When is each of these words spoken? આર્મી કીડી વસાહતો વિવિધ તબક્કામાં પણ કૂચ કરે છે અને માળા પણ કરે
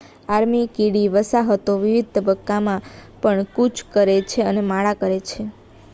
આર્મી 0.29 0.69
કીડી 0.71 1.11
વસાહતો 1.15 1.75
વિવિધ 1.81 2.09
તબક્કામાં 2.15 2.89
પણ 3.21 3.47
કૂચ 3.53 3.75
કરે 3.93 4.17
છે 4.29 4.39
અને 4.45 4.61
માળા 4.67 4.99
પણ 4.99 5.17
કરે 5.21 5.41